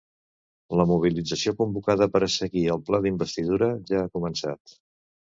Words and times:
La 0.79 0.85
mobilització 0.91 1.51
convocada 1.59 2.07
per 2.15 2.21
a 2.27 2.29
seguir 2.35 2.63
el 2.75 2.81
ple 2.87 3.01
d’investidura 3.03 3.67
ja 3.91 4.01
ha 4.05 4.09
començat. 4.19 4.75